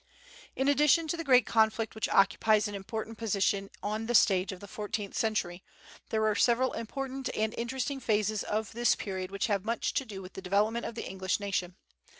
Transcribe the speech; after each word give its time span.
In 0.55 0.67
addition 0.67 1.07
to 1.09 1.15
the 1.15 1.23
great 1.23 1.45
conflict 1.45 1.93
which 1.93 2.09
occupies 2.09 2.67
an 2.67 2.73
important 2.73 3.19
position 3.19 3.69
on 3.83 4.07
the 4.07 4.15
stage 4.15 4.51
of 4.51 4.59
the 4.59 4.67
fourteenth 4.67 5.13
century, 5.15 5.63
there 6.09 6.25
are 6.25 6.33
several 6.33 6.73
important 6.73 7.29
and 7.37 7.53
interesting 7.55 7.99
phases 7.99 8.41
of 8.41 8.71
this 8.71 8.95
period 8.95 9.29
which 9.29 9.45
have 9.45 9.63
much 9.63 9.93
to 9.93 10.03
do 10.03 10.19
with 10.23 10.33
the 10.33 10.41
development 10.41 10.87
of 10.87 10.95
the 10.95 11.07
English 11.07 11.39
nation. 11.39 11.75